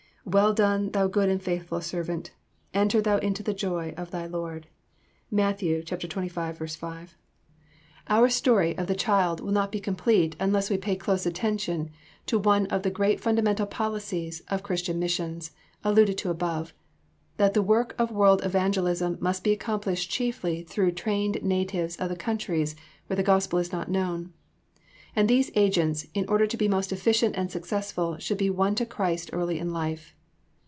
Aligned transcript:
"Well 0.23 0.53
done, 0.53 0.91
thou 0.91 1.07
good 1.07 1.29
and 1.29 1.41
faithful 1.41 1.81
servant,... 1.81 2.29
Enter 2.75 3.01
thou 3.01 3.17
into 3.17 3.41
the 3.41 3.55
joy 3.55 3.93
of 3.97 4.11
thy 4.11 4.27
Lord." 4.27 4.67
Matt. 5.31 5.55
25:5. 5.59 5.89
"Redeemed 5.91 6.35
by 6.35 6.47
His 6.53 6.57
Blood." 6.57 6.69
[Sidenote: 6.69 7.11
Trained 7.17 7.17
native 7.17 7.19
workers 7.41 7.59
necessary.] 8.05 8.05
Our 8.07 8.29
story 8.29 8.77
of 8.77 8.87
The 8.87 8.95
Child 8.95 9.39
will 9.41 9.51
not 9.51 9.71
be 9.71 9.79
complete 9.79 10.35
unless 10.39 10.69
we 10.69 10.77
pay 10.77 10.95
close 10.95 11.25
attention 11.25 11.89
to 12.27 12.37
one 12.39 12.67
of 12.67 12.83
the 12.83 12.91
great 12.91 13.19
fundamental 13.19 13.65
policies 13.65 14.41
of 14.47 14.63
Christian 14.63 14.99
missions, 14.99 15.51
alluded 15.83 16.19
to 16.19 16.29
above, 16.29 16.75
that 17.37 17.55
the 17.55 17.63
work 17.63 17.95
of 17.97 18.11
world 18.11 18.43
evangelization 18.45 19.17
must 19.19 19.43
be 19.43 19.51
accomplished 19.51 20.11
chiefly 20.11 20.61
through 20.61 20.91
trained 20.91 21.41
natives 21.43 21.95
of 21.95 22.09
the 22.09 22.15
countries 22.15 22.75
where 23.07 23.17
the 23.17 23.23
Gospel 23.23 23.57
is 23.57 23.71
not 23.71 23.89
known. 23.89 24.33
And 25.13 25.27
these 25.27 25.51
agents, 25.55 26.07
in 26.13 26.23
order 26.29 26.47
to 26.47 26.55
be 26.55 26.69
most 26.69 26.93
efficient 26.93 27.35
and 27.37 27.51
successful 27.51 28.17
should 28.19 28.37
be 28.37 28.49
won 28.49 28.75
to 28.75 28.85
Christ 28.85 29.27
in 29.29 29.35
early 29.37 29.61
life. 29.61 30.15